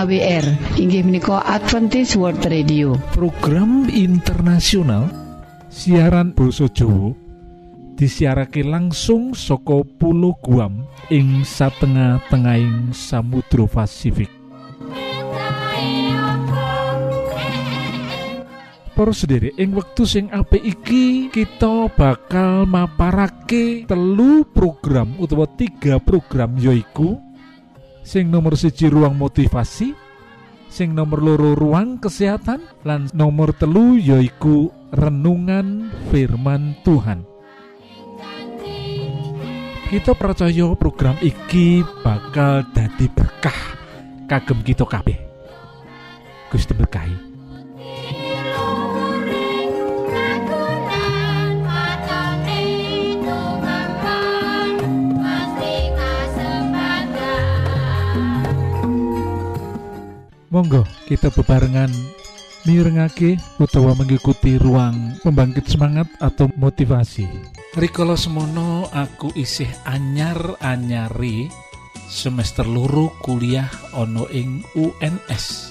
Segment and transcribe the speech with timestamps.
[0.00, 2.96] AWR inggih menika Adventist World Radio.
[3.12, 5.12] Program internasional
[5.68, 7.12] siaran Boso Jowo
[8.00, 14.32] disiarake langsung soko pulau Guam ing satengah-tengahing Samudra Pasifik.
[18.96, 26.56] Para sendiri ing wektu sing apik iki kita bakal maparake telu program utawa tiga program
[26.56, 27.20] yoiku
[28.10, 29.94] sing nomor siji ruang motivasi
[30.66, 37.22] sing nomor loro ruang kesehatan lan nomor telu yoiku renungan firman Tuhan.
[39.86, 43.78] Kita percaya program iki bakal dadi berkah.
[44.26, 45.18] Kagem kita kabeh.
[46.50, 47.29] Gusti berkahi
[60.50, 61.94] Monggo kita bebarengan
[62.66, 67.22] mirengake utawa mengikuti ruang pembangkit semangat atau motivasi.
[67.78, 71.46] Rikala semono aku isih anyar-anyari
[72.10, 75.70] semester luru kuliah ono ing UNS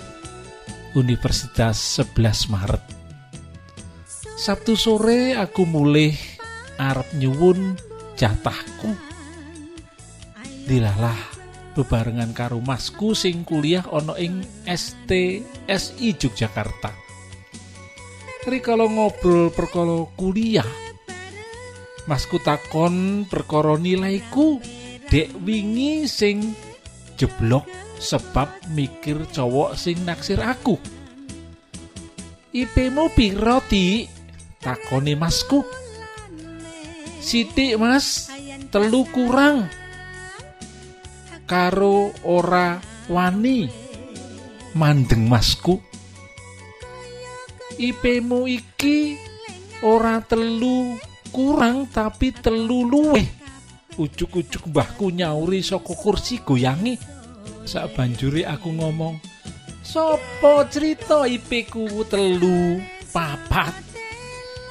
[0.96, 2.84] Universitas 11 Maret.
[4.40, 6.16] Sabtu sore aku mulai
[6.80, 7.76] arep nyuwun
[8.16, 8.96] jatahku.
[10.64, 11.39] Dilalah
[11.74, 16.92] bebarengan karo masku sing kuliah ana ing STSI Yogyakarta.
[18.50, 20.66] Rikala ngobrol perkara kuliah,
[22.10, 24.58] masku takon perkara nilaiku
[25.12, 26.56] dek wingi sing
[27.20, 27.68] jeblok
[28.00, 30.80] sebab mikir cowok sing naksir aku.
[32.50, 33.62] IP-mu piro?
[34.60, 35.62] Takoni masku.
[37.20, 38.32] Sidik mas,
[38.72, 39.70] telu kurang
[41.50, 42.78] karo ora
[43.10, 43.66] wani.
[44.78, 45.82] Mandeng masku.
[47.82, 49.18] IP-mu iki
[49.82, 50.94] ora telu
[51.34, 53.26] kurang tapi telu luweh
[53.98, 57.02] ujuk-ujuk mbahku nyauri saka kursi goyangi.
[57.66, 59.18] Sak banjuri aku ngomong
[59.82, 62.78] sopo cerita IP ku telu
[63.10, 63.74] papat?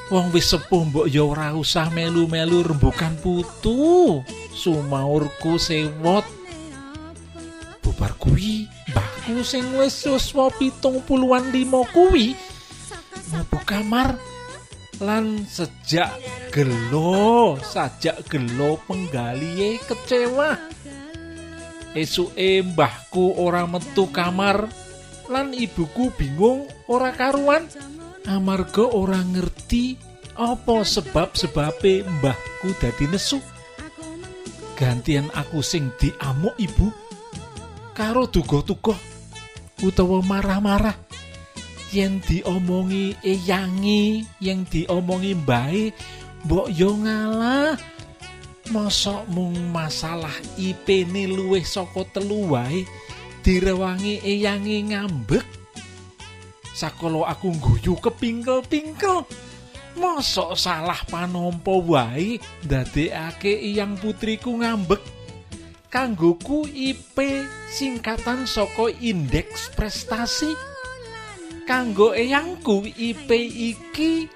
[0.08, 4.22] Wong wis sepuh mbok ya ora usah melu-melu rembukan putu.
[4.54, 6.37] Sumaurku sewot
[7.98, 8.70] bubar kuwi?
[8.94, 12.38] Mbahku sing wis yuswa pitung puluhan lima kuwi.
[13.34, 14.14] Mlebu kamar?
[15.02, 16.14] Lan sejak
[16.54, 20.54] gelo sajak gelo penggalihe kecewa.
[21.98, 24.70] Esuke mbahku ora metu kamar
[25.26, 27.66] lan ibuku bingung ora karuan.
[28.30, 29.98] Amarga ora ngerti
[30.38, 33.42] apa sebab sebabe mbahku dadi nesu.
[34.78, 36.94] Gantian aku sing diamuk ibu
[37.98, 38.94] karo duga-duga
[39.82, 40.94] utawa marah-marah.
[41.90, 45.90] Yang diomongi eyangi yang diomongi mbae
[46.46, 47.74] mbok yo ngalah.
[48.68, 52.84] Mosok mung masalah IP luwih saka telu wae
[53.42, 55.42] direwangi eyangi ngambek.
[56.76, 59.26] Sakolo aku guyu kepingkel-pingkel
[59.98, 65.17] mosok salah panompo wae ndadekake iyang putriku ngambek
[65.88, 67.16] kanggoku IP
[67.72, 70.52] singkatan saka indeks prestasi.
[71.68, 74.28] Kanggo eyangku IP iki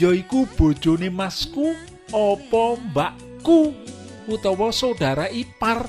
[0.00, 1.76] yaiku bojone masku
[2.12, 3.76] opo mbakku
[4.24, 5.84] utawa saudara ipar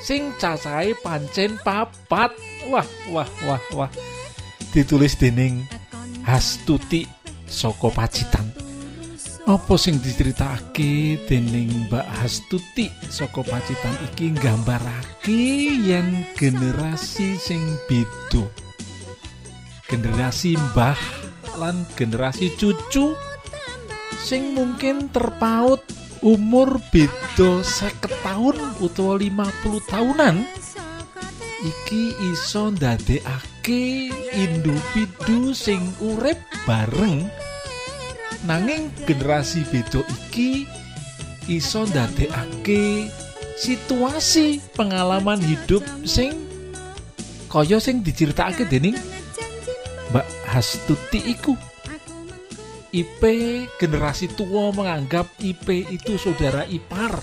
[0.00, 2.36] sing cacahe pancen papat.
[2.68, 3.90] Wah wah wah wah.
[4.74, 5.64] Ditulis dening
[6.26, 7.06] Hastuti
[7.46, 8.65] saka Pacitan
[9.46, 18.42] Apa sing diceritake dening Mbak Hastuti saka Pacitan iki nggambarake yen generasi sing beda.
[19.86, 20.98] Generasi mbah
[21.62, 23.14] lan generasi cucu
[24.18, 25.78] sing mungkin terpaut
[26.26, 30.42] umur beda seket tahun utawa 50 tahunan
[31.62, 37.30] iki iso ndadekake individu sing urip bareng
[38.44, 40.68] nanging generasi beda iki
[41.48, 43.08] iso ndadekake
[43.56, 46.36] situasi pengalaman hidup sing
[47.48, 48.98] kaya sing diceritakake dening
[50.10, 51.58] Mbak Hastuti iku.
[52.94, 53.22] IP
[53.76, 57.18] generasi tua menganggap IP itu saudara ipar.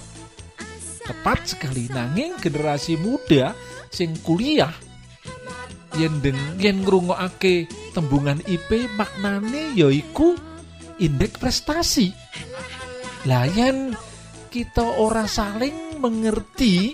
[1.04, 1.90] Tepat sekali.
[1.90, 3.56] Nanging generasi muda
[3.90, 4.72] sing kuliah
[5.94, 10.34] yen deng yen ngrungokake tembungan IP maknane yaiku
[11.00, 12.14] indeks prestasi.
[13.24, 13.96] Layan
[14.52, 16.94] kita ora saling mengerti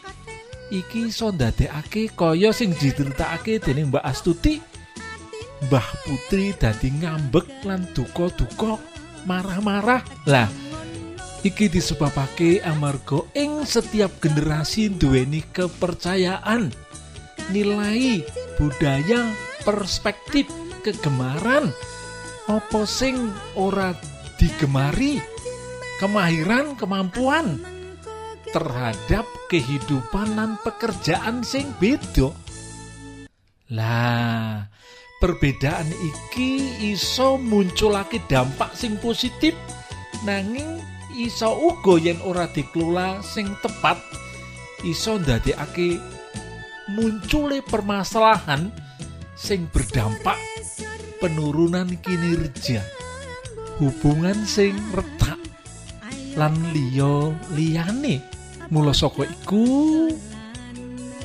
[0.69, 4.62] iki iso ndadekake kaya sing diceritakake dening Mbak Astuti.
[5.68, 8.80] Mbah Putri dadi ngambek lan duka-duka
[9.28, 10.00] marah-marah.
[10.24, 10.48] Lah
[11.44, 16.72] iki disebabake amarga ing setiap generasi duweni kepercayaan
[17.51, 18.24] nilai
[18.60, 19.31] budaya
[19.63, 20.48] perspektif
[20.84, 21.72] kegemaran
[22.50, 23.94] apa sing ora
[24.42, 25.22] digemari?
[26.01, 27.62] Kemahiran kemampuan
[28.50, 32.34] terhadap kehidupan dan pekerjaan sing beda.
[33.69, 34.66] Lah
[35.22, 39.54] perbedaan iki iso munculake dampak sing positif
[40.24, 40.80] nanging
[41.19, 44.00] iso uga yen ora dikelola sing tepat
[44.88, 46.00] iso ndadekake
[46.96, 48.72] muncule permasalahan
[49.36, 50.40] sing berdampak
[51.19, 52.80] penurunan kinerja
[53.80, 55.39] hubungan sing retak
[56.36, 58.24] lan liya liyane.
[58.69, 60.07] Mula saka iku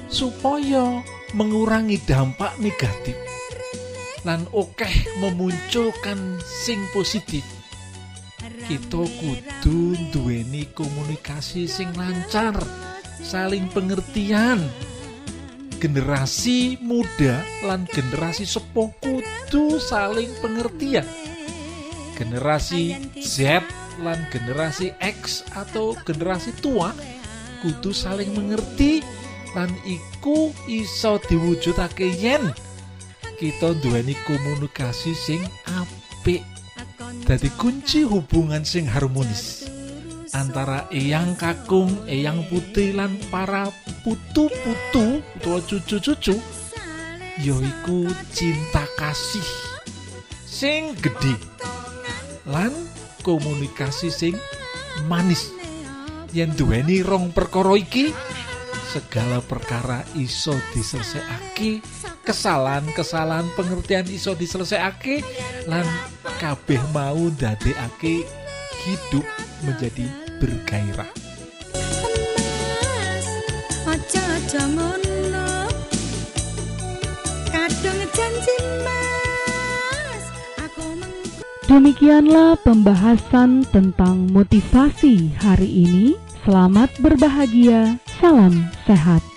[0.09, 1.05] supaya
[1.37, 3.19] mengurangi dampak negatif
[4.25, 7.45] lan okeh memunculkan sing positif
[8.65, 12.57] kita kudu duweni komunikasi sing lancar
[13.21, 14.57] saling pengertian
[15.85, 21.05] generasi muda lan generasi sepuh kudu saling pengertian.
[22.17, 23.61] Generasi Z
[24.01, 26.97] lan generasi X atau generasi tua
[27.61, 29.05] kudu saling mengerti
[29.53, 32.49] lan iku iso diwujudake yen
[33.37, 36.41] kita duweni komunikasi sing apik.
[37.29, 39.64] Dadi kunci hubungan sing harmonis
[40.35, 43.71] antara eyang kakung, eyang putih lan para
[44.03, 46.37] putu-putu utawa cucu-cucu
[47.39, 49.47] yaiku cinta kasih
[50.47, 51.35] sing gede
[52.47, 52.71] lan
[53.23, 54.35] komunikasi sing
[55.07, 55.51] manis.
[56.35, 58.11] Yen duweni rong perkara iki
[58.91, 61.83] segala perkara iso diselesaiake
[62.27, 65.23] kesalahan-kesalahan pengertian iso diselesaiake
[65.71, 65.87] lan
[66.39, 68.44] kabeh mau ndadekake
[68.85, 69.25] hidup
[69.65, 70.07] menjadi
[70.39, 71.09] bergairah
[81.65, 86.15] Demikianlah pembahasan tentang motivasi hari ini.
[86.45, 89.34] Selamat berbahagia, salam sehat.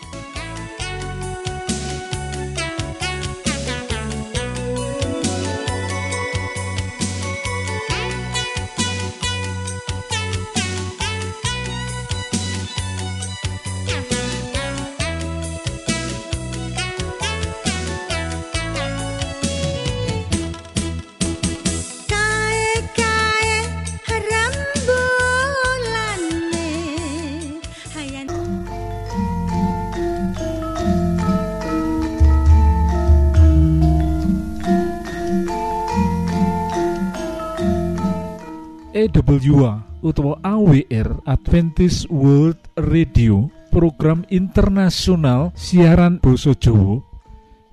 [39.07, 46.99] EWA utawa AWR Adventist World Radio program internasional siaran Basa Jawa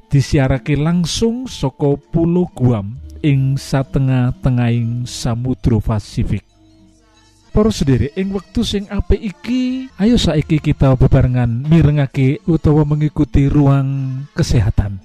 [0.06, 6.46] disiarake langsung saka Pulau Guam ing satengah-tengahing Samudra Pasifik.
[7.50, 14.22] Para sendiri ing wektu sing apik iki, ayo saiki kita bebarengan mirengake utawa mengikuti ruang
[14.38, 15.02] kesehatan.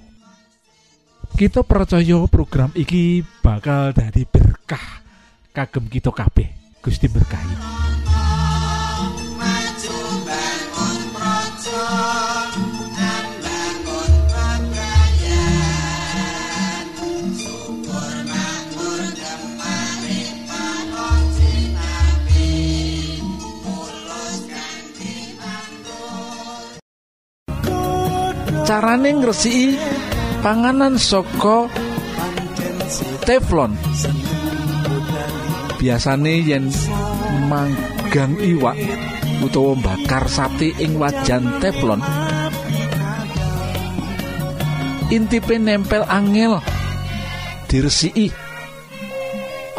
[1.33, 5.08] Kita percaya program iki bakal dari berkah
[5.53, 6.47] kagem kita kabeh.
[6.79, 7.55] Gusti berkahi.
[28.69, 29.73] Carane ngresiki
[30.45, 31.65] panganan saka
[33.25, 33.73] teflon.
[35.79, 36.67] Biasane yen
[37.47, 38.75] manggang iwak
[39.39, 42.03] utawa bakar sate ing wajan teflon.
[45.07, 46.59] Intipe nempel angel.
[47.71, 48.27] Diresiki.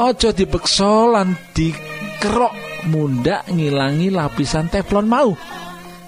[0.01, 2.57] Aja dipeksa lan dikerok
[2.89, 5.37] mundak ngilangi lapisan teflon mau.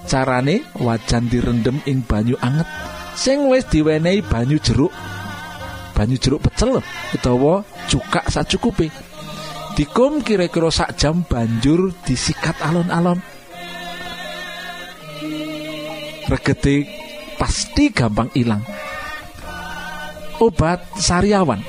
[0.09, 2.67] Carane wajan direndem ing banyu anget
[3.13, 4.91] sing wis diwenehi banyu jeruk.
[5.93, 6.81] Banyu jeruk pecel
[7.13, 7.61] utawa
[7.93, 9.12] cukak sacukupe
[9.73, 13.19] dikum kira-kira sak jam banjur disikat alon-alon.
[16.29, 16.87] Regete
[17.37, 18.63] pasti gampang ilang.
[20.41, 21.61] Obat sariawan.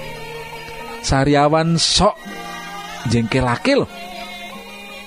[1.03, 2.15] Sariawan sok
[3.11, 3.91] jengkelake loh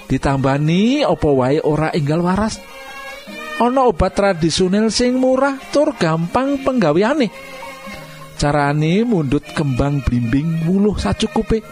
[0.07, 2.63] ditambani opo wae ora enggal waras?
[3.57, 7.33] Ana obat tradisional sing murah tur gampang penggaweane.
[8.37, 11.65] Carane mundut kembang blimbing wuluh sacukupe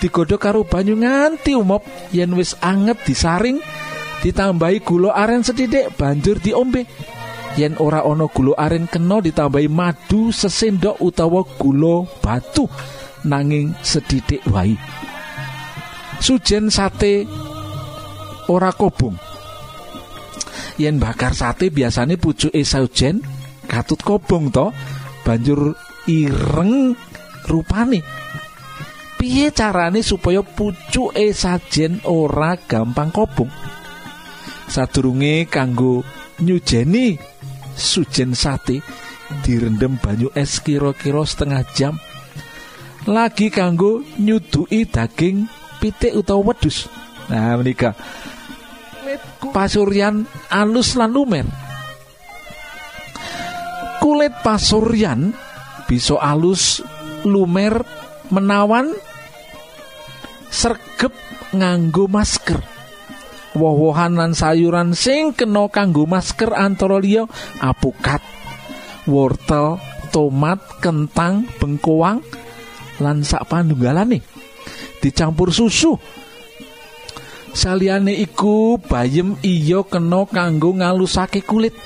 [0.00, 1.84] digodhog karo banyu nganti umop.
[2.14, 3.58] Yen wis anget disaring
[4.24, 6.86] ditambahi gula aren sethithik banjur diombe.
[7.54, 12.66] Yen ora ana gula aren kena ditambahi madu sesendok utawa gula batu
[13.28, 14.74] nanging sethithik wae.
[16.18, 17.28] Sujen sate
[18.48, 19.16] ora kobong.
[20.80, 23.22] Yen bakar sate biasanya pucuke saujen
[23.70, 24.74] katut kobong to
[25.22, 25.72] banjur
[26.10, 26.92] ireng
[27.48, 28.23] rupane
[29.24, 33.48] piye carane supaya pucuke sajen ora gampang kobong?
[34.68, 36.04] Sadurunge kanggo
[36.44, 37.16] nyujeni
[37.72, 38.84] sujen sate
[39.40, 41.96] direndam banyu es kira-kira setengah jam.
[43.08, 45.48] Lagi kanggo nyuduki daging
[45.80, 46.84] pitik utawa wedus
[47.32, 47.96] nah menika.
[49.56, 51.48] Pasuryan alus lan lumer.
[54.04, 55.32] Kulit pasuryan
[55.88, 56.84] bisa alus
[57.24, 57.80] lumer
[58.28, 58.92] menawan
[60.54, 61.10] sergep
[61.50, 62.62] nganggo masker.
[63.58, 66.98] Woh-wohan lan sayuran sing kena kanggo masker antara
[67.62, 68.22] apukat
[69.06, 69.78] wortel
[70.10, 72.22] tomat kentang bengkoang
[73.02, 74.22] lan sak panunggalane
[75.02, 75.94] dicampur susu.
[77.54, 81.78] Saliyane iku bayem iya kena kanggo ngalusake kulit.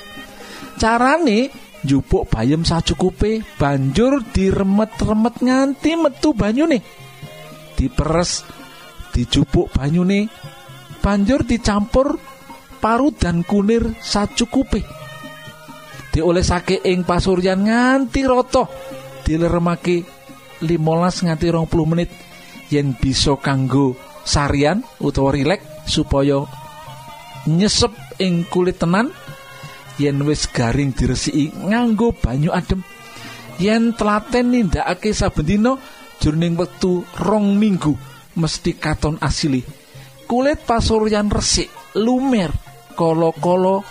[0.81, 1.53] Carane
[1.85, 6.81] njupuk bayem sacukupe banjur diremet-remet nganti metu banyune.
[7.77, 8.41] Diperes
[9.19, 10.31] dijupuk banyune.
[11.03, 12.15] Banjur dicampur
[12.79, 14.83] parut dan kunir sacukupe
[16.15, 18.63] diolesake ing pasuryan nganti rata.
[19.27, 20.07] Dileremake
[20.63, 22.11] 15 nganti 20 menit.
[22.71, 26.45] Yen bisa kanggo sarian utawa rilek supaya
[27.47, 27.91] nyesep
[28.23, 29.11] ing kulit tenan.
[29.99, 32.79] Yen wis garing diresiki nganggo banyu adem
[33.59, 35.75] yen telaten nindakake saben dina
[36.23, 37.99] jroning wektu rong minggu
[38.39, 39.61] mesti katon asili.
[40.23, 41.67] Kulit pasuryan resik
[41.99, 42.53] lumer
[42.95, 43.83] kolo-kolo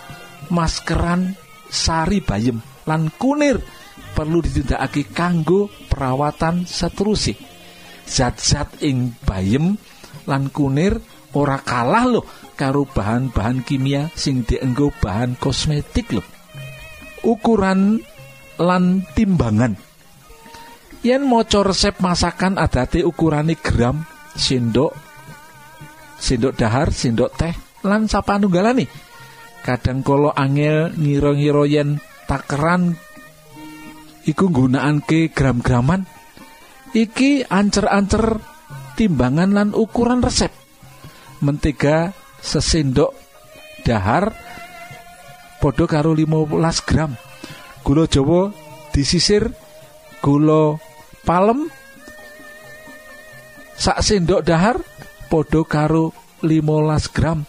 [0.49, 1.37] maskeran
[1.69, 2.57] sari bayem
[2.89, 3.61] lan kunir
[4.17, 7.37] perlu ditindakake kanggo perawatan seterusé
[8.09, 9.77] zat-zat ing bayem
[10.25, 10.97] lan kunir
[11.37, 12.25] ora kalah loh
[12.57, 16.23] karo bahan-bahan kimia sing dienggo bahan kosmetik lho.
[17.23, 18.01] Ukuran
[18.59, 19.77] lan timbangan.
[20.99, 24.03] Yen maca resep masakan adate ukurane gram
[24.39, 24.95] sendok
[26.15, 27.53] sendok dahar sendok teh
[27.83, 28.87] lan sapanunggalane
[29.61, 32.95] kadang kala angel ngira-ngira yen takeran
[34.23, 36.07] iku nggunakake gram-graman
[36.93, 38.41] iki ancer-ancer
[38.97, 40.51] timbangan lan ukuran resep.
[41.39, 42.11] Mentega
[42.43, 43.15] sesendok
[43.87, 44.35] dahar
[45.63, 47.15] podo karo 15 gram.
[47.79, 48.51] Gula jawa
[48.91, 49.55] disisir
[50.19, 50.75] gula
[51.23, 51.71] palem
[53.79, 54.75] sak sendok dahar
[55.31, 56.11] podo karo
[56.43, 57.47] 15 gram.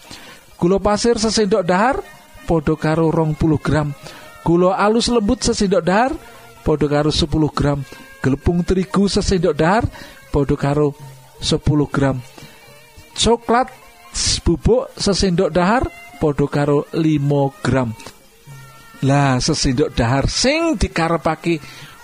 [0.55, 1.99] Gula pasir sesendok dahar
[2.47, 3.91] podo karo rong puluh gram.
[4.47, 6.15] Gula alus lembut sesendok dahar
[6.63, 7.83] podo karo 10 gram.
[8.21, 9.85] Gelepung terigu sesendok dahar
[10.31, 10.95] podo karo
[11.43, 11.59] 10
[11.91, 12.23] gram.
[13.17, 13.69] Coklat
[14.47, 15.89] bubuk sesendok dahar
[16.23, 17.91] podo karo 5 gram.
[19.09, 21.59] Lah sesendok dahar sing dikarepake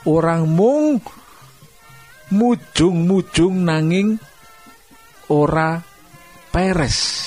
[0.09, 1.05] orang mung
[2.31, 4.19] mujung-mujung nanging
[5.31, 5.83] ora
[6.51, 7.23] peres.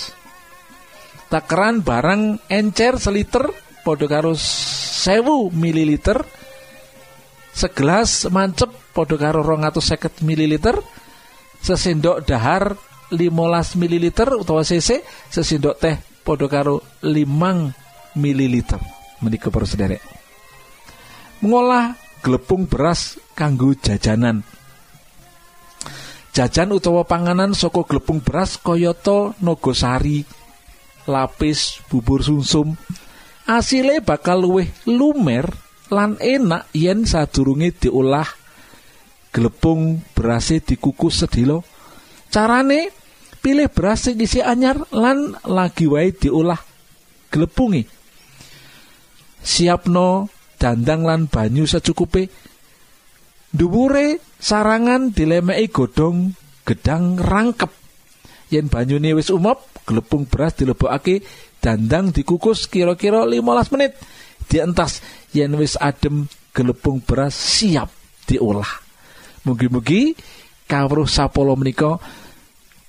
[1.30, 3.54] Takeran barang encer seliter
[3.86, 6.26] podo karo sewu mililiter.
[7.54, 9.44] Segelas mancep podo karo
[9.78, 10.80] seket mililiter.
[11.60, 12.74] Sesendok dahar
[13.12, 14.06] 15 ml
[14.40, 18.56] utawa cc sesendok teh podo karo 5 ml
[19.22, 20.02] menika para sederek.
[21.44, 24.44] Mengolah glepung beras kanggo jajanan
[26.40, 30.24] jajan utawa panganan saka glepung beras kayata nogosari
[31.04, 32.80] lapis bubur sumsum.
[33.44, 35.52] Asile bakal luwih lumer
[35.92, 38.24] lan enak yen sadurunge diolah.
[39.36, 41.68] Glepung berase dikukus sedilo
[42.32, 42.88] carane
[43.44, 46.58] pilih beras sing isi anyar lan lagi wae diolah
[47.30, 47.86] glepungi
[49.46, 52.30] siapno dandang lan banyu secukupe
[53.54, 56.34] dhuwure sarangan dilemeki godhong
[56.66, 57.72] gedang rangkep.
[58.50, 61.22] Yen banyune wis umop glepung beras dilebokake
[61.62, 63.94] dandang dikukus kira-kira 15 menit.
[64.50, 65.02] Dientas
[65.34, 67.90] yen wis adem gelepung beras siap
[68.26, 68.70] diolah.
[69.46, 70.18] Mugi-mugi
[70.66, 71.98] kawruh sapolo menika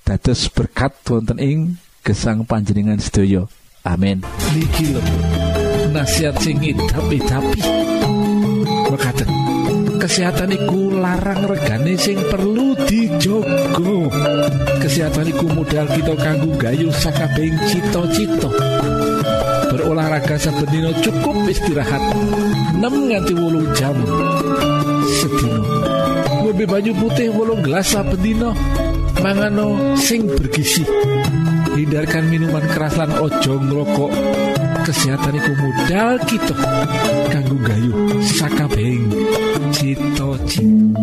[0.05, 1.59] dados berkat wonten ing
[2.01, 3.45] gesang panjenengan sedaya.
[3.85, 4.21] Amin.
[4.53, 5.01] Niki lho.
[5.91, 7.61] Nasihat sing idap-idapi
[8.91, 9.50] mekaten
[10.01, 14.09] kesehatan iku larang regane sing perlu dijogo.
[14.81, 18.49] Kesehatan iku modal kita kanggo gayu sakabehing cita-cita.
[19.69, 22.01] Berolahraga saben dina cukup istirahat.
[22.81, 23.95] 6 nganti 8 jam
[25.21, 25.61] sedina.
[26.41, 28.49] Ngombe banyu putih 8 gelas saben dina.
[29.21, 30.81] Mangano sing bergizi.
[31.77, 34.11] Hindarkan minuman keras lan ojo ngrokok
[34.81, 36.55] kesehatan iku modal kita
[37.29, 37.93] kanggo gayu
[38.25, 39.13] sakabehing.
[39.69, 40.97] Cita-cita.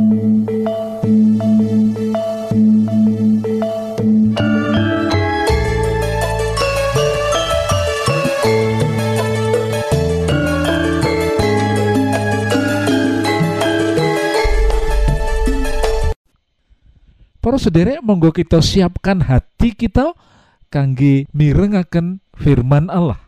[17.39, 20.13] Para sederek monggo kita siapkan hati kita
[20.69, 23.28] kangge mirengaken firman Allah.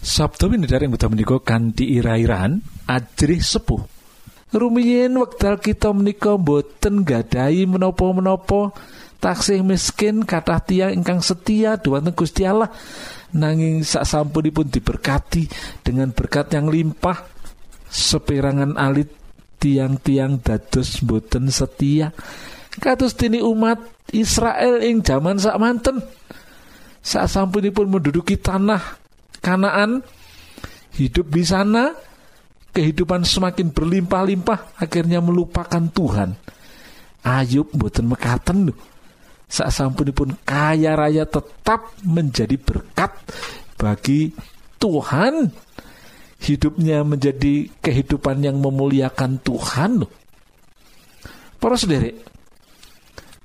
[0.00, 3.84] Sabtu winedar ing wekdal menika kanthi ira-irahan ajrih sepuh.
[4.50, 8.72] Rumiyin wekdal kita menika boten gadahi menapa-menapa
[9.20, 12.72] taksih miskin kathah tiyang ingkang setia dhumateng Gusti Allah
[13.36, 15.46] nanging sak sampunipun diberkati
[15.84, 17.20] dengan berkat yang limpah
[17.86, 19.12] seperangan alit
[19.60, 22.16] tiang-tiang dados boten setia
[22.80, 23.76] kados dene umat
[24.16, 26.00] Israel ing jaman sak manten
[27.04, 28.99] sak sampunipun menduduki tanah
[29.40, 30.04] Kanaan
[30.96, 31.96] hidup di sana
[32.76, 36.36] kehidupan semakin berlimpah-limpah akhirnya melupakan Tuhan.
[37.20, 38.72] Ayub boten mekaten
[39.50, 43.12] sak sampunipun kaya raya tetap menjadi berkat
[43.76, 44.32] bagi
[44.80, 45.52] Tuhan.
[46.40, 50.20] Hidupnya menjadi kehidupan yang memuliakan Tuhan loh
[51.60, 52.16] para sederek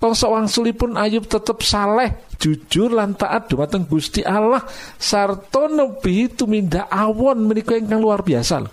[0.06, 4.62] Bangsa wangsulipun Ayub tetap saleh jujur lan taat dumateng Gusti Allah.
[5.02, 8.70] Sarta nebi tumindak awon menika ingkang luar biasa.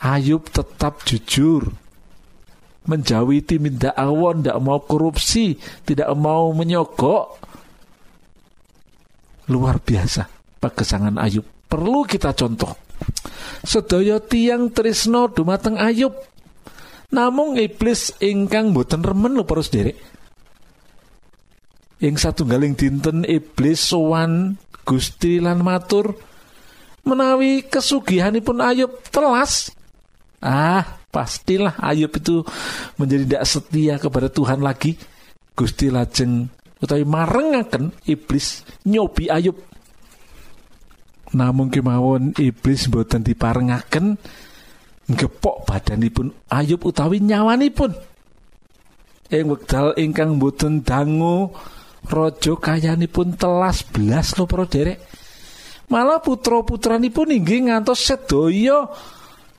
[0.00, 1.68] Ayub tetap jujur.
[2.88, 7.36] Menjauhi timindak awon tidak mau korupsi tidak mau menyogok.
[9.52, 10.24] Luar biasa
[10.56, 11.44] pagesangan Ayub.
[11.68, 12.72] Perlu kita contoh.
[13.60, 16.16] Sedaya tiang trisno dumateng Ayub
[17.12, 20.00] namung iblis ingkang boten remen lho para sederek
[22.02, 26.18] ing satunggaling dinten iblis sowan Gusti lan matur
[27.06, 29.70] menawi kesugihanipun Ayub telas.
[30.42, 32.42] Ah pastilah Ayub itu
[32.98, 34.98] menjadi tidak setia kepada Tuhan lagi.
[35.54, 36.50] Gusti lajeng
[36.82, 39.54] utawi marengaken iblis nyobi Ayub.
[41.38, 44.18] Namun kemawon iblis boten diparengaken
[45.14, 46.32] gepok badanipun.
[46.52, 47.92] Ayub utawi nyawanipun.
[49.32, 51.50] Ing wekdal ingkang boten dangu
[52.04, 55.00] raja kayanipun telas belas lho para derek.
[55.88, 58.88] Malah putra putranipun inggih ngantos sedaya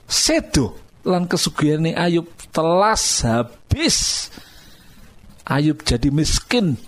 [0.06, 0.74] sedo
[1.06, 4.28] lan kesugihane Ayub telas habis.
[5.44, 6.80] Ayub jadi miskin.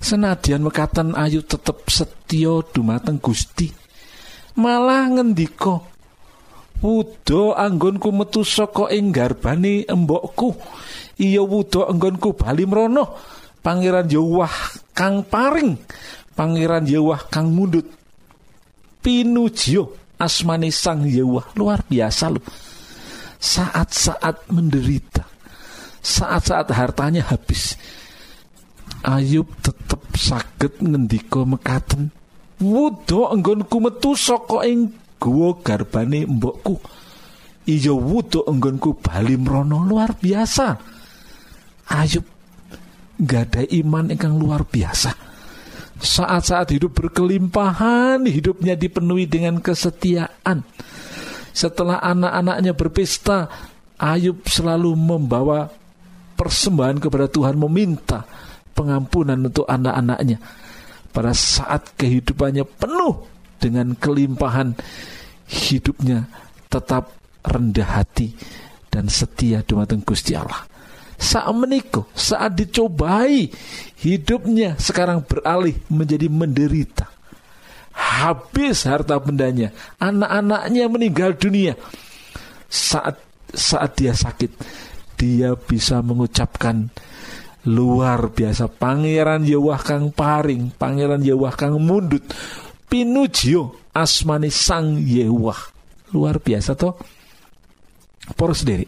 [0.00, 3.68] Senadyan mekatan Ayub tetep setya dumateng Gusti.
[4.56, 5.95] Malah ngendika
[6.82, 10.56] wuda anggonku metu saka ing garbane embokku.
[11.16, 13.16] Iya wuda anggonku bali mrono.
[13.64, 14.52] Pangeran Yahwah
[14.94, 15.74] kang paring.
[16.36, 17.88] Pangeran Yahwah kang mundut
[19.00, 22.44] pinujio asmane sang Yahwah luar biasa loh
[23.40, 25.24] saat-saat menderita.
[26.02, 27.74] Saat-saat hartanya habis.
[29.06, 32.10] Ayub tetep saged ngendika mekaten.
[32.58, 36.76] Wuda enggonku metu saka ing guwa garbane mbokku
[37.66, 40.94] iya wuda enggonku bali mrono luar biasa
[41.86, 42.26] Ayub
[43.16, 45.26] gada iman ingkang luar biasa
[45.96, 50.60] saat-saat hidup berkelimpahan, hidupnya dipenuhi dengan kesetiaan.
[51.56, 53.48] Setelah anak-anaknya berpesta,
[53.96, 55.72] Ayub selalu membawa
[56.36, 58.28] persembahan kepada Tuhan, meminta
[58.76, 60.36] pengampunan untuk anak-anaknya.
[61.08, 64.76] Pada saat kehidupannya penuh dengan kelimpahan,
[65.48, 66.28] hidupnya
[66.66, 67.14] tetap
[67.46, 68.34] rendah hati
[68.90, 70.66] dan setia dumateng Gusti Allah.
[71.16, 73.48] Saat menikah, saat dicobai,
[74.04, 77.08] hidupnya sekarang beralih menjadi menderita.
[77.96, 81.72] Habis harta bendanya, anak-anaknya meninggal dunia.
[82.68, 83.16] Saat
[83.56, 84.52] saat dia sakit,
[85.16, 86.92] dia bisa mengucapkan
[87.66, 92.22] luar biasa pangeran Yewah kang paring pangeran Yewah kang mundut
[92.86, 95.58] pinujio asmani sang Yewah.
[96.14, 96.94] Luar biasa toh?
[98.34, 98.86] Poros sendiri.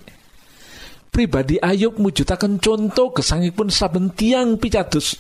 [1.11, 5.19] Pribadi Ayub mujudaken contoh gesangipun saben tiang picados.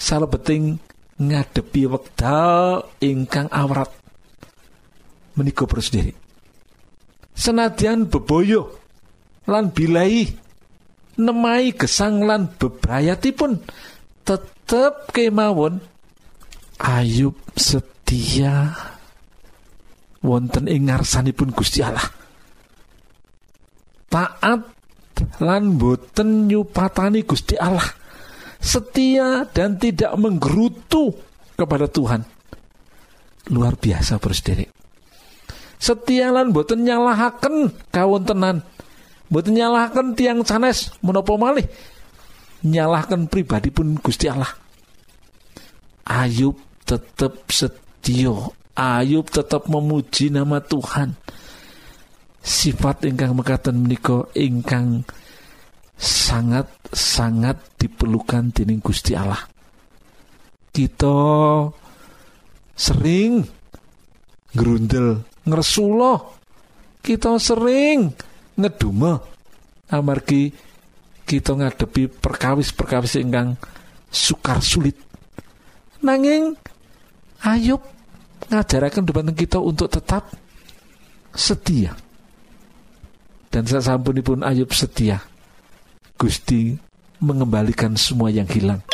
[0.00, 0.80] Salebeting
[1.20, 3.92] ngadepi wekdal ingkang awrat.
[5.36, 6.16] Menika poros sendiri.
[7.36, 8.80] Senadyan beboyo
[9.48, 10.28] lan bilai
[11.20, 13.60] nemai gesang lan bebrayatipun
[14.24, 15.84] tetep kemawon
[16.80, 18.72] Ayub setia
[20.24, 22.08] wonten ing ngarsanipun Gusti Allah.
[24.08, 24.64] Taat
[25.44, 27.86] lan boten nyupatani Gusti Allah.
[28.60, 31.12] Setia dan tidak menggerutu
[31.56, 32.24] kepada Tuhan.
[33.52, 34.80] Luar biasa bersedere
[35.80, 38.62] setia lan boten nyalahaken kawontenan.
[39.32, 41.64] Boten nyalahkan tiang sanes menopo malih?
[42.60, 44.52] Nyalahkan pribadi pun Gusti Allah.
[46.04, 46.54] Ayub
[46.90, 51.12] tetap setio Ayub tetap memuji nama Tuhan.
[52.40, 55.04] Sifat ingkang mekaten menika ingkang
[56.00, 59.44] sangat sangat diperlukan dening Gusti Allah.
[60.72, 61.18] Kita
[62.72, 63.44] sering
[64.56, 66.40] gerundel ngersulo.
[67.04, 68.16] Kita sering
[68.56, 69.20] ngeduma.
[69.92, 70.48] Amargi
[71.28, 73.60] kita ngadepi perkawis-perkawis ingkang
[74.08, 74.96] sukar sulit.
[76.00, 76.56] Nanging
[77.44, 77.80] Ayub
[78.50, 80.28] ngajaraken dumateng kita untuk tetap
[81.32, 81.96] setia.
[83.50, 85.24] Dan sasampunipun Ayub setia.
[86.20, 86.76] Gusti
[87.20, 88.84] mengembalikan semua yang hilang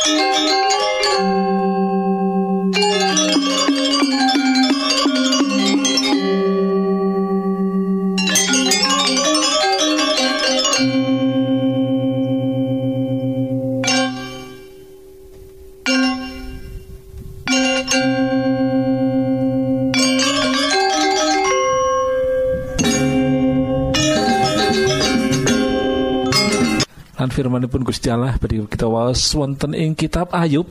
[27.37, 30.65] firmanipun Gusti Allah beri kita waos wonten ing kitab Ayub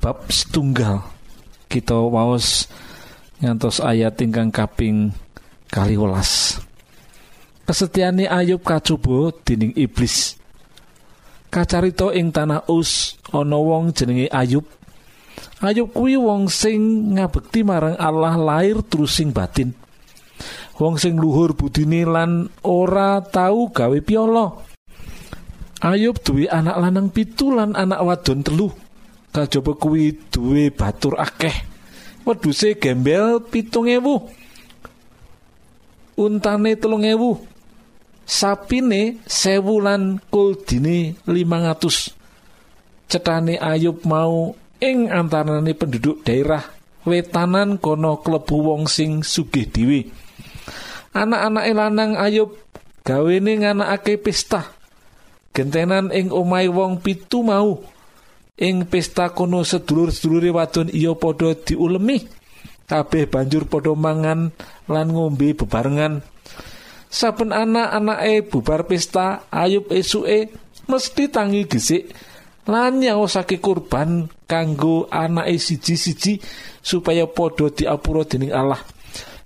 [0.00, 1.04] bab setunggal.
[1.68, 2.72] Kita waos
[3.44, 5.12] ngantos ayat ingkang kaping
[5.68, 6.56] kali welas
[7.68, 10.40] kesetiani Ayub kacubo dening iblis.
[11.52, 14.64] Kacarito ing tanah us ana wong jenenge Ayub.
[15.60, 19.76] Ayub kuwi wong sing ngabekti marang Allah lahir terus sing batin.
[20.80, 24.67] Wong sing luhur budine lan ora tau gawe piolo
[25.78, 28.74] Ayub duwe anak lanang pitu lan anak wadon telu.
[29.30, 31.54] Kajaba kuwi duwe batur akeh.
[32.26, 34.26] Wedhuse gembel pitung ewu.
[36.18, 37.38] Untane telung ewu.
[38.26, 42.10] Sapine sewu lan kuldine limang atus.
[43.08, 46.60] Cetane Ayub mau ing antarane penduduk daerah
[47.08, 50.10] wetanan kono klebu wong sing sugih dhewe.
[51.14, 52.52] Anak-anak lanang Ayub
[53.06, 54.77] gawene nganakake pesta
[55.58, 57.82] gentenan ing omai wong pitu mau.
[58.54, 62.22] Ing pesta kono sedulur-sedulure wadon iya padha diulemi.
[62.86, 64.54] Kabeh banjur padha mangan
[64.86, 66.22] lan ngombe bebarengan.
[67.10, 70.54] Saben anak-anake bubar pesta ayub esuke
[70.86, 72.14] mesti tangi gesik
[72.68, 76.38] lan nyaosake kurban kanggo anake siji-siji
[76.84, 78.78] supaya padha diapura dening Allah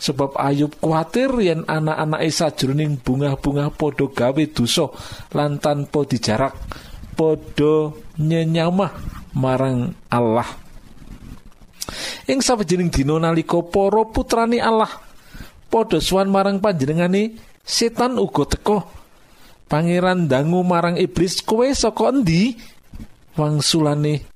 [0.02, 4.90] sebab Ayub kuatir yen anak-anake sajroning bunga-bunga padha gawe dosa
[5.30, 6.58] lan tanpa dijarak
[7.14, 8.90] padha nyenyamah
[9.38, 10.58] marang Allah.
[12.26, 14.90] Ing sawijining dina nalika para putrane Allah
[15.70, 18.82] padha suwan marang panjenengane setan uga teka
[19.70, 22.58] pangeran dangu marang iblis kowe saka endi?
[23.32, 24.28] Wangsulane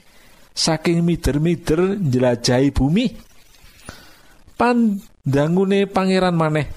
[0.57, 3.13] saking mider-mider njelajahi bumi.
[4.57, 4.97] Pan
[5.27, 6.71] dangune pangeran maneh.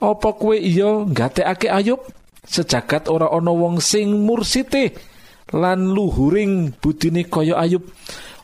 [0.00, 2.00] Apa kowe iya gatekake ayub?
[2.40, 4.96] Sejagat ora ana wong sing mursite
[5.52, 7.84] lan luhuring budine kaya ayub.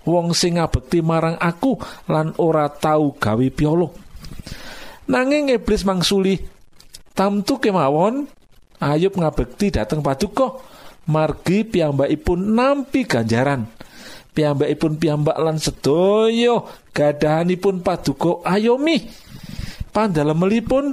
[0.05, 1.81] Wong sing ngabekti marang aku
[2.11, 3.97] lan ora tau gawe piolo.
[5.09, 6.37] Nanging iblis mangsuli
[7.17, 8.29] tamtu kemawon.
[8.77, 10.61] Ayub ngabekti dateng paduka.
[11.09, 13.65] Margi piyambakipun nampi ganjaran.
[14.37, 16.61] Piyambakipun piyambak lan sedaya
[16.93, 19.09] gadahanipun paduka ayomi
[19.97, 20.93] pandalemelipun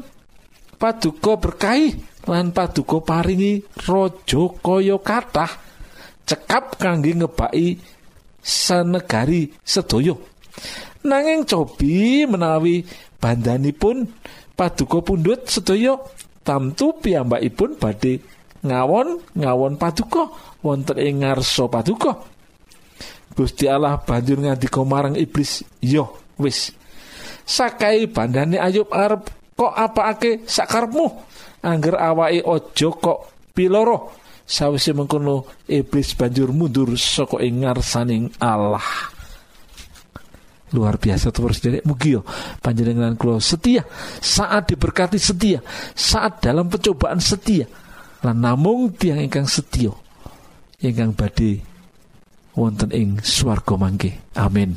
[0.79, 1.91] paduka berkahi
[2.31, 5.51] lan paduka paringi raja kaya kathah
[6.23, 7.83] cekap kangge ngebaki
[8.39, 10.15] sanegari sedaya.
[11.03, 12.87] Nanging cobi menawi
[13.19, 14.07] bandanipun
[14.55, 15.99] paduka pundhut sedaya
[16.47, 18.23] tamtu piyambakipun badhe
[18.63, 20.31] ngawon ngawon paduka
[20.63, 22.23] wonten ing ngarsa paduka.
[23.35, 26.71] Gusti Allah banjur ngandika marang iblis yo wis
[27.43, 31.05] sakai bandane Ayub arep kok apake sakarepmu
[31.63, 33.19] angger awake aja kok
[33.55, 34.19] piloro.
[34.43, 38.83] Sawise mengkono iblis banjur mundur saka ing ngarsaning Allah.
[40.75, 42.27] Luar biasa terus dari mugi yo
[42.59, 43.87] panjenengan kula setia.
[44.19, 45.63] Saat diberkati setia.
[45.95, 47.63] Saat dalam pencobaan setia.
[48.19, 49.95] Lan namung tiang ingkang setia
[50.83, 51.63] ingkang badhe
[52.59, 54.11] wonten ing swarga mangke.
[54.35, 54.75] Amin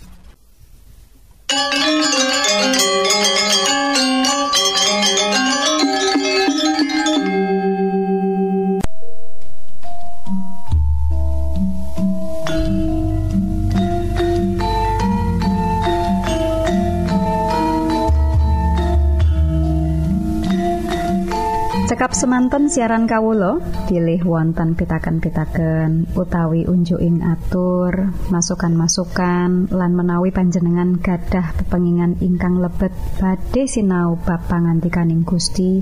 [22.26, 32.18] semanten siaran kawulo pilih wonten pitaken-pitaken utawi unjuking atur masukan-masukan lan menawi panjenengan gadah pepengingan
[32.18, 32.90] ingkang lebet
[33.22, 35.78] badhe sinau bab pangantikaning Gusti.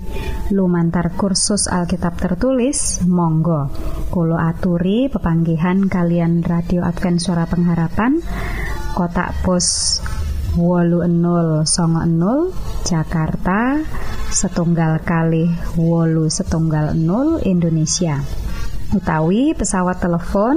[0.52, 3.72] Lumantar kursus Alkitab tertulis Monggo.
[4.12, 8.20] Kulo aturi pepanggihan kalian radio Advent suara pengharapan.
[8.92, 9.96] Kotak pos
[10.54, 12.54] wolu enol songo enol
[12.86, 13.82] Jakarta
[14.30, 18.22] setunggal kali wolu setunggal nol Indonesia.
[18.94, 20.54] Utawi pesawat telepon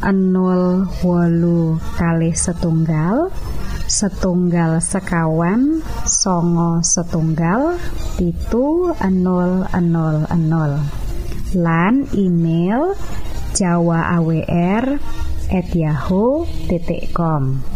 [0.00, 3.28] enol wolu kali setunggal
[3.84, 7.76] setunggal sekawan songo setunggal
[8.16, 10.80] pitu enol enol enol.
[11.52, 12.96] Lan email
[13.52, 14.84] jawa awr
[15.52, 17.75] at yahoo.com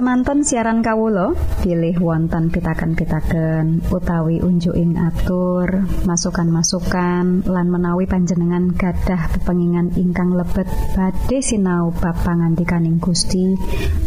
[0.00, 9.92] semanten siaran kawulo pilih wonten pitaken-pitaken utawi unjuking atur masukan-masukan lan menawi panjenengan gadah pepengingan
[10.00, 10.64] ingkang lebet
[10.96, 13.52] badhe sinau bab pangantikaning Gusti.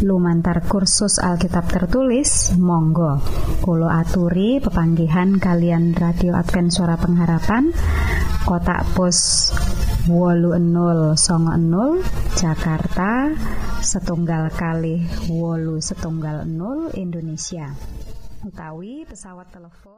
[0.02, 3.22] Lumantar kursus Alkitab tertulis Monggo.
[3.62, 7.70] Kulo aturi pepanggihan kalian radio Advent suara pengharapan.
[8.42, 9.54] Kotak pos
[10.04, 12.04] wolu enol songo enol
[12.36, 13.32] Jakarta
[13.80, 15.00] setunggal kali
[15.32, 17.72] wolu setunggal nol Indonesia.
[18.44, 19.84] Utawi pesawat telepon